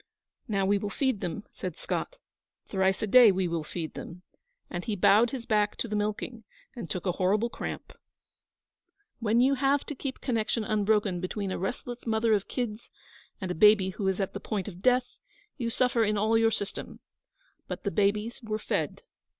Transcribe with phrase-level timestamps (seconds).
[0.47, 2.17] 'Now we will feed them,' said Scott;
[2.65, 4.23] 'thrice a day we will feed them';
[4.67, 6.43] and he bowed his back to the milking,
[6.75, 7.93] and took a horrible cramp.
[9.19, 12.89] When you have to keep connection unbroken between a restless mother of kids
[13.39, 15.17] and a baby who is at the point of death,
[15.59, 16.99] you suffer in all your system.
[17.67, 19.03] But the babies were fed.